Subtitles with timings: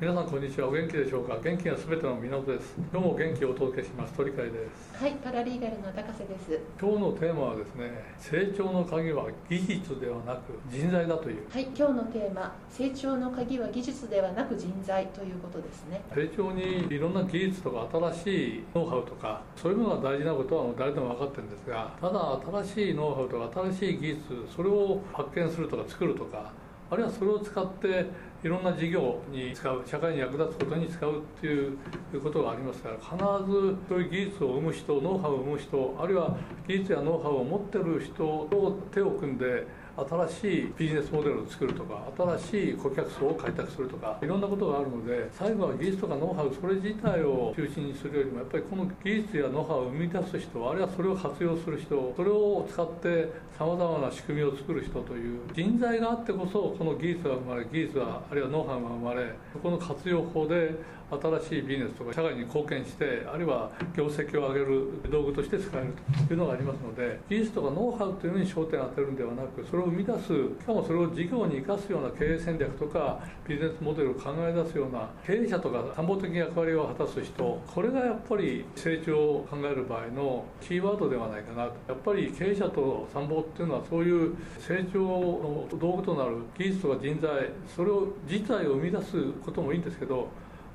[0.00, 0.68] 皆さんこんにちは。
[0.68, 1.36] お元気でしょうか？
[1.42, 2.72] 元気がすべての源です。
[2.92, 4.12] 今日も元気をお届けします。
[4.12, 4.94] 鳥海です。
[4.94, 6.60] はいパラリーガルの高瀬です。
[6.80, 11.50] 今日のテーマはですね成長の鍵は技術ではなく人材だという。
[11.50, 16.00] はい今日のテーマ成長の鍵は技術ではなく人材ということですね。
[16.14, 26.52] 成長にいろんな技術とか新しいノウハウとかそういうのが大事なことはもう誰でも分かってるんですがただ新しいノウハウとか新しい技術それを発見するとか作るとか
[26.90, 28.06] あるいはそれを使って
[28.44, 31.76] いろんな事業に使う社会に役立つことに使うっていう
[32.22, 36.36] ことがありますから必ずそういう技術を生む人ノウハウを生む人あるいは
[36.68, 38.14] 技術やノウハウを持ってる人
[38.48, 39.66] と手を組んで
[40.06, 60.76] 新しいビジネスモデルを作るとか新しい顧客層を開拓するとかいろんなことがあるので最後は技術とかノウハウそれ自体を中心にするよりもやっぱりこの技術やノウハウを生み出す人あるいはそれを活用する人それを使ってさまざまな仕組みを作る人という人材があってこそこの技術が生まれ技術はあるいはノウハウが生まれそこの活用法で
[61.10, 65.94] 新しいビジネスとか社会に貢献してあるいは業績を上げる道具として使える
[66.26, 70.32] というのがありますので技術とかノウハウというのに焦点を当てるんではなくそれを生み出すし
[70.66, 81.74] かもそれを事業に生かすような経営戦略とかビジネスモデルを考え出すような経営者とか参謀的役割を果たす人これがやっぱり成長を考える場合のキーワードではないかなと。
[81.88, 87.30] やっぱり経営者と参謀っていうのはそういう成長の道具となる技術とか人材
[87.74, 90.28] それを自体を生み出すこともいいんですけど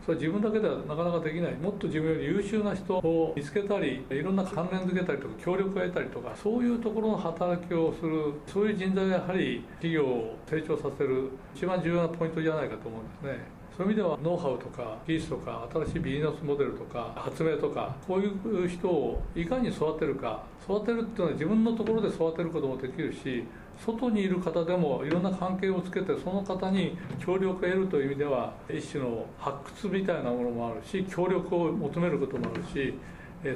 [0.06, 1.54] それは自分だけではなかなかできない。
[1.56, 13.63] もっと自分より優秀な人を見つけたりいろんな関連づけたりとか協力を得たりとかそういうところの働きをするそういう人材がやはり企業を成長させる一番重要なポイントじゃないかと思うんですね。
[13.78, 18.28] そういう意味ではノウハウとか技術とか新しいビジネスモデルとか発明とかこうい
[18.66, 20.44] う人をいかに育てるか。
[20.64, 23.44] 育てるっていうのは自分のところで育てることもできるし
[23.86, 32.94] 外にいる方でもいろんな関係をつけてその方に協力を得るという意味では一種の発掘みたいなものもあるし協力を求めることもあるし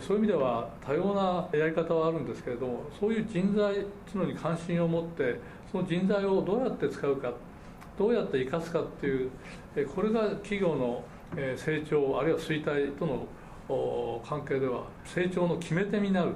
[0.05, 5.39] そういう意味では多様なやり方はあるんですけれどもそういう人材っていうのに関心を持って
[5.71, 7.31] その人材をどうやって使うか
[7.97, 9.29] どうやって生かすかっていう
[9.85, 11.03] これが企業の
[11.55, 16.31] 成長あるいは衰退との関係では成長の決め手になる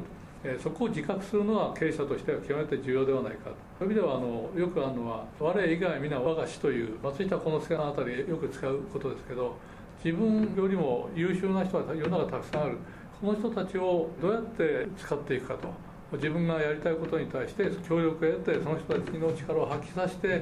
[0.59, 3.56] そこを自覚するのは経営者としては極めて重要ではないかと。
[3.79, 9.56] そういう意味ではあのよくあるのは「我以外皆我が師」という松下幸之助のあたりよく使うことですけど
[10.03, 12.78] 自分よりも優秀な人は世の中たくさんある。
[13.22, 15.69] この人たちをどうやって使っていくかと。
[16.18, 20.41] 自分がやりたいことに対して協力を得てその人たちの力を発揮させて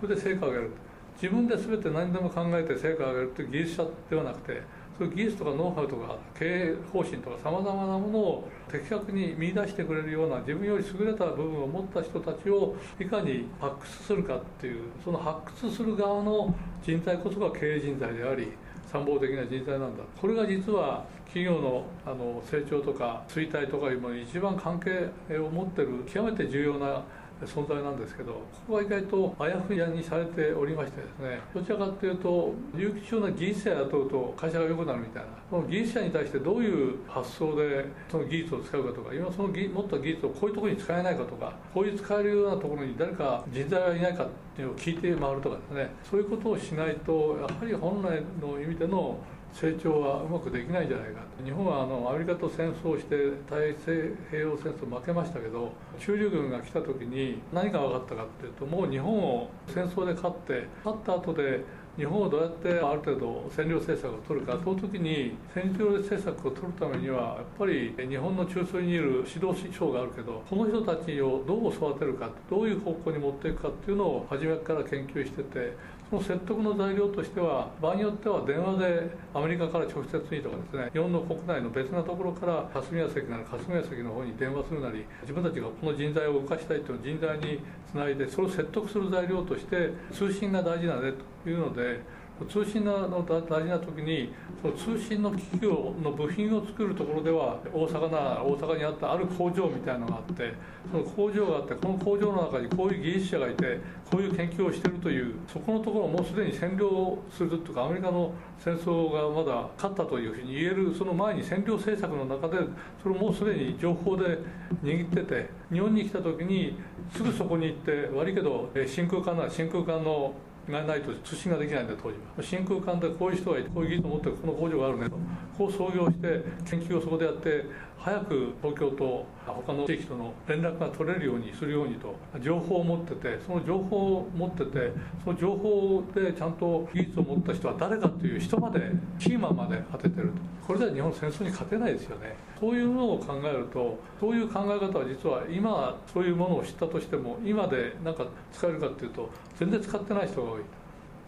[0.00, 0.70] それで成果を上げる。
[1.14, 4.62] 自分で全て何でも考えて成果を上げるという技術者ではなくて
[4.98, 18.52] そういう技術とかノウハウとか経営方針とかさまざまなものを的確に見出してくれるような自分より優れた部分を持った人たちをいかに発掘するかっていうその発掘する側の人材こそが経営人材であり
[18.92, 20.02] 参謀的な人材なんだ。
[20.20, 27.04] これが実は企業のあの成長とか衰退とかいうもの一番関係を持ってる極めて重要な
[27.46, 49.18] 存在なんですけどここは意外とあやふやにされておりましてですねどちらかというと有機中な技術者雇うと会社が良くなるみたいなその技術者に対してどういう発想でその技術を使うかとか今その持った技術をこういうところに使えないかとかこういう使えるようなところに誰か人材がいないかっていうのを聞いて回るとかですねそういうことをしないとやはり本来の意味での
[49.52, 53.16] 成長はうまくできないじゃないか日本はあのアメリカと戦争して
[53.50, 61.64] 大西平洋戦争負けましたけど中流軍が来た時に何が分かったかっていうともう日本を戦争で勝って勝った後で
[61.96, 64.58] 日本をどうやってある程度占領政策を取るか。
[64.64, 75.76] その時に占領政策を取るためにはやっぱり日本の中枢にいる指導省があるけどこの人たちをどう育てるかどういう方向に持っていくかっていうのを初めから研究してて
[76.10, 91.12] その説得の材料としては場合によっては電話でアメリカから直接にとかですね日本の国内の別なところから霞が関なら霞が関の方に電話するなり自分たちがこの人材を動かしたいという人材につないでそれを説得する材料として通信が大事だね
[91.44, 92.00] というので
[92.48, 94.32] 通信の大事な時に
[94.62, 100.54] その通信の機器をの部品を作るところでは大阪な大阪にあったある工場みたいなのがあって
[100.90, 112.58] その工場があってこの工場の中にこういう技術者がいてこういう研究をしてるというそこのところをもうすでに占領するとかアメリカの戦争がまだ勝ったというふうに言えるその前に占領政策の中で
[113.02, 114.38] それをもうすでに情報で
[114.82, 116.76] 握ってて日本に来た時に
[117.14, 120.34] すぐそこに行って悪いけど真空管なら真空管の
[120.70, 122.42] がないと通信ができないんだ当時は。
[122.42, 125.16] 真空管でこういう人がいてこういう技術を持ってこの工場があるねと。
[125.56, 127.64] こう創業して研究をそこでやって
[128.02, 134.92] 早く東京と他の地域との連絡が取れるようにするようにと情報を持っててその情報を持ってて
[135.22, 140.32] その情報でちゃんと技術を持った人は誰かという人までキーマンまで当ててると。
[140.66, 142.36] これでは日本戦争に勝てないですよね。
[142.58, 150.60] そういうのを考えるとそういう考え方は実は今そういうものを知ったとしても今で何か使えるかっていうと全然使ってない人が多い。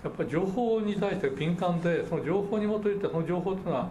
[0.04, 3.90] やっぱり情報に対して敏感でその情報に基づいてその情報っていうのは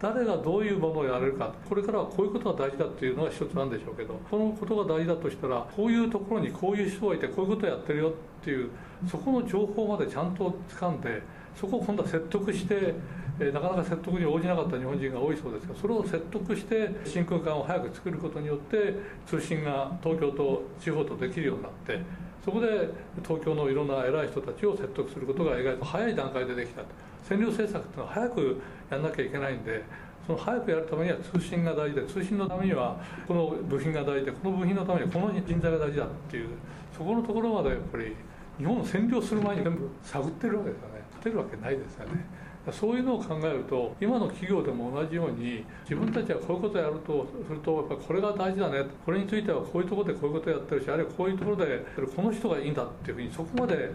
[0.00, 8.12] 誰がどういうものをやれるかこれからはこういうことが大事だっていうのが一つなんでしょうけどこのことが大事だとしたらこういうところにこういう人がいてこういうことをやってるよっ
[8.44, 8.70] ていう
[9.10, 11.22] そこの情報までちゃんと掴んで
[11.58, 12.94] そこを今度は説得して
[13.38, 18.94] えなかなか説得に応じなかった日本人が多いそうですがそれを説得して真空管を早く作ることによって
[19.26, 22.00] 通信が東京と地方とできるようになって
[22.46, 22.88] そこで
[23.26, 26.82] 東京のいろんな偉い人たちを説得することが意外と早い段階でできた
[27.28, 29.82] 占領政策っていうのは早くやんなきゃいけないんで
[30.24, 36.50] その早くやるためには通信が大事で通信のためにはこの部品が大事でこの部品のためにはこの人材が大事だっていう
[36.96, 38.14] そこのところまでやっぱり
[38.58, 42.24] 日本を占領する前に全部探ってるわけですよね勝てるわけないですよね。
[42.72, 48.84] そういうのを考えると今の企業でも同じように自分たちはこういうことをやるとするとやっぱこれが大事だね。
[49.04, 53.90] これについてはこういうところでこういうことをやってるしあるいはこういうところでこの人がいいんだっていうふうにそこまで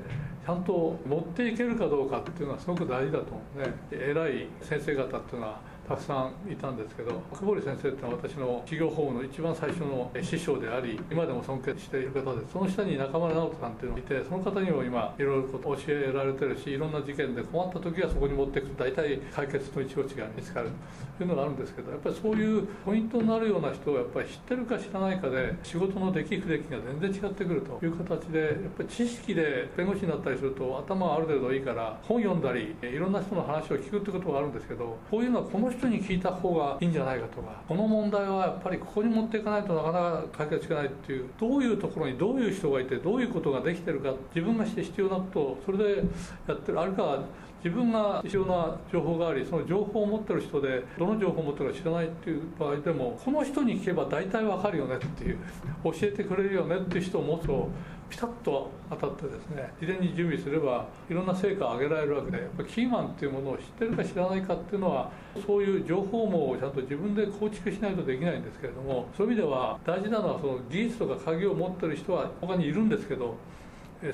[0.46, 3.74] ちゃんと持っていけるかどうかっていうのはすごく大事だと思うね。
[3.92, 20.70] 偉い先生方っていうのはたくさんいたんですけど久保先生ってのは私の企業法務の一番最初の師匠であり今でも尊敬している方でその下に中村直人さんっていうのがいてその方にも今いろいろ教えられてるしいろんな事件で困った時はそこに持っていくと大体解決の一口が見つかる
[21.18, 46.04] というのがあるんですけどやっぱりそういうポイントになるような人をやっぱり知ってるか知らないかで仕事の出来不出来が全然違ってくるという形でやっぱり知識で弁護士になったりすると頭がある程度いいから本読んだりいろんな人の話を聞くってことがあるんですけどこういうのはこの人に聞いた方がいいんじゃないかとかこの問題はやっぱりここに持っていかないとなかなか解決しないっていうどういうところにどういう人がいてどういうことができてるか自分がして必要なことをそれで
[46.48, 47.24] やってるあるいは
[47.64, 55.38] 自分が必要な情報がありその情報を持ってる人でどの情報を持ってるか知らないっていう場合でもこの人に聞けば大体わかるよねっていう
[55.84, 57.70] 教えてくれるよねっていう人を持つと
[58.12, 65.10] ピタッと当たってですね事前に準備すればいろんな成果を上げられるわけでやっぱキーマンっていうものを知ってるか知らないかっていうのは
[65.48, 73.38] そういう情報網をちゃんと自分で構築しないとできないんですけれどもそういう意味では大事なのはその技術とか鍵を持ってる人は他にいるんですけど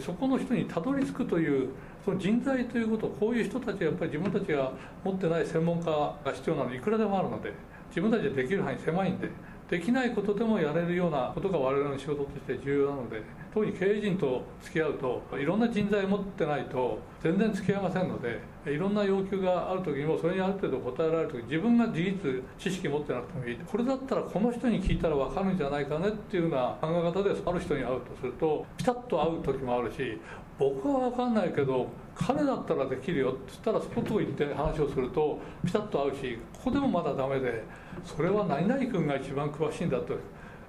[0.05, 1.69] そこの人にたどり着くという
[2.05, 4.73] その人材ということこういう人たちはやっぱり自分たちが
[5.03, 7.51] 持ってない専門家が必要なのいくらでもあるので
[7.89, 9.29] 自分たちでできる範囲狭いんで
[9.69, 13.21] できないことでもやれるようなことが我々の仕事として重要なので
[13.53, 23.55] 特に経営陣と付き合うといろんな人材を持ってないと全然付き合いませんのでいろんな要求がある時にもそれにある程度答えられる時自分が事実知識持ってなくてもいい。
[23.57, 30.19] これだったらこの人に聞いたら分かるんじゃないかねっていうような考え方である人に会うとするとピタッと会う時もあるし
[30.59, 37.63] 僕は分かんないけど彼だったらできるよって言ったらそこと行って話をするとピタッと会うしここでもまだダメで
[38.03, 40.15] それは何々君が一番詳しいんだと。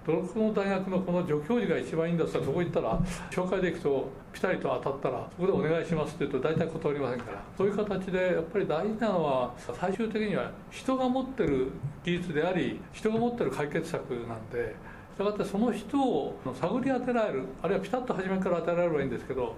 [0.08, 2.98] どこの大学のこの助教授が一番いいんだったらそこ行ったら
[3.30, 7.42] 紹介でいくとピタリと当たったらそこでお願いしますって言うと大体断りませんから。
[7.58, 11.72] そういう形でやっぱり大事なのは最終的には人が持ってる
[12.04, 14.74] 技術であり人が持ってる解決策なんで
[15.14, 19.56] したがってその人を探り当てられるあるいはピタッと初めから当てられればいいんですけど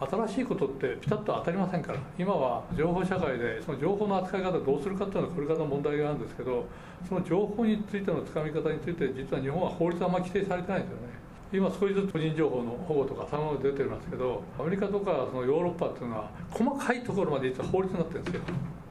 [0.00, 1.98] 新しいことってピタッと当たりませんから。
[2.18, 6.64] 今は情報社会でその情報の扱い方どうするかっていうのはこれからの問題があるんですけど
[7.06, 11.20] その情報についてのつかみ方について実は日本は法律はあんまり規定されてないんですよね。
[11.52, 18.40] 今少しずつ個人情報の保護とかそういうものが出てますけどアメリカとかそのヨーロッパっていうのは細かいところまで実は法律になってるんですよ。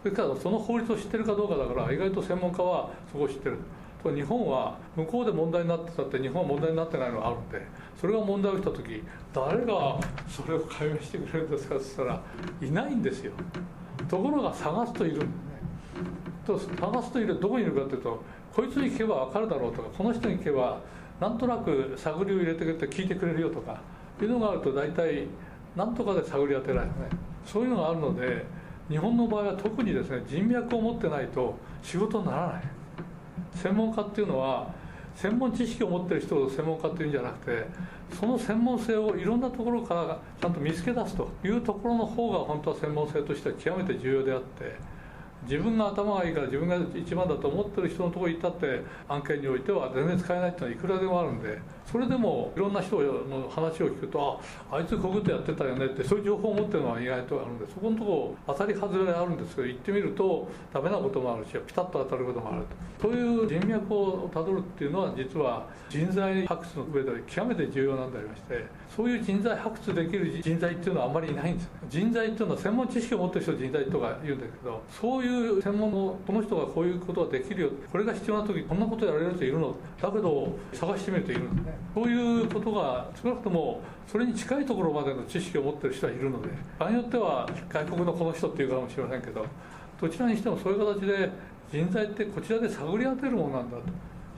[0.04, 3.58] それからその法律を知ってるかどうかだから意外と専門家はそこを知ってる。
[4.04, 7.62] 日本は向こうで問題になってたって日本は問題になってないのがあるんで
[8.00, 9.04] それが問題を起きた時
[9.34, 12.22] 誰がそれを解明してくれるんですかって言ったら
[12.62, 13.34] いないんですよ。
[14.08, 15.32] ところが探すといるんでね。
[16.48, 18.24] と探すといるどこにいるかっていうと
[18.56, 20.80] こいつに聞けば分かるだろうとかこの人に聞けば
[21.20, 23.82] なんとなく探りを入れてくれて聞いてくれるよとか
[24.22, 25.28] いうのがあると大体
[25.76, 26.94] 何とかで探り当てられるね
[27.46, 28.46] そういうのがあるので
[28.90, 32.79] 日本の場合は特にですね人脈を持ってないと仕事にならない。
[33.56, 34.74] 専門家っていうのは
[35.16, 37.66] 専門知識を持ってる人を専門家っていうんじゃなくて
[38.18, 44.76] その専門性をいろんなところからちゃんと見つけ出すというところの方が本当は専門性としては極めて重要であって
[45.44, 54.40] 自分が頭がいいから自分が一番だと思ってる人のところに行ったって案件においては全然使えないっていうのはいくらでもあるんでそれでもいろんな人の話を聞くと
[54.72, 62.90] ああいつこういうことやってたよねってそういう情報を持ってるのは意外とあるんでそこのところ当たり外れあるんですけど行ってみるとダメなこともあるしピタッと当たることもあると。
[63.02, 68.66] そういう人脈をたどるっていうのは実は人材発掘の上で極めて重要なんでありまして
[68.96, 81.50] そういう人材発掘できる人材っていうのはあんまりいないんです人材っていうのは専門知識を持ってる人人材とか言うんだけどそういういう専門のこの人がこういうことができるよこれが必要な時こんなことやられる人いるのだけど探してみるといるの
[81.94, 89.46] そういうことが少なくともそれに近いところまでの知識を持ってる人はいるので場合によっては外国のこの人っていうかもしれませんけど
[90.02, 91.30] どちらにしてもそういう形で
[91.72, 93.84] 人材ってこちらで探り当てるものなんだと。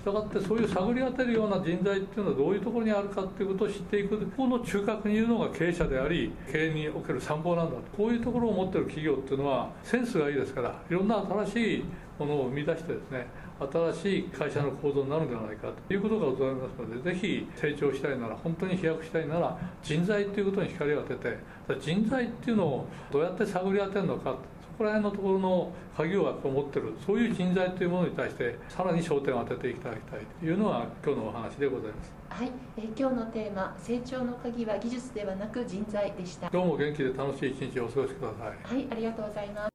[0.02, 4.18] したがってそういう探り当てるような人材っていうのはどういうところにあるかっていうことを知っていく。
[4.36, 7.78] この中核にいるのが経営者であり経営における参謀なんだ。
[7.96, 11.84] こういうところを持ってる企業っていうのはセンスがいいですからいろんな新しい
[12.18, 13.28] ものを生み出してですね
[13.60, 21.38] 新しい会社の構造になるんではないかということがございますのでぜひ成長したいなら本当に飛躍したいなら人材ということに光を当てて
[21.80, 24.36] 人材っていうのをどうやって探り当てるのか。
[24.78, 32.14] こら辺のところの鍵を持ってるそういう人材というものに対してさらに焦点を当てていただきたいというのは今日のお話でございます。
[32.30, 36.50] はい、え今日のテーマ成長の鍵は技術ではなく人材でした。
[36.52, 38.76] 今日も元気で楽しい一日をお過ごしください。
[38.76, 39.70] はいありがとうございます。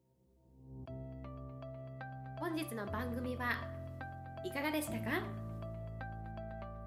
[2.39, 3.53] 本日の番組は
[4.45, 5.23] いかがでしたか？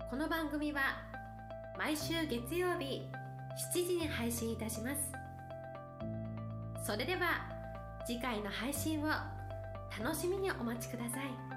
[0.09, 0.81] この番組は
[1.77, 3.03] 毎週月曜日
[3.73, 5.11] 7時に配信いたします。
[6.83, 7.58] それでは
[8.09, 9.05] 次回の配信を
[10.03, 11.49] 楽しみにお待ちください。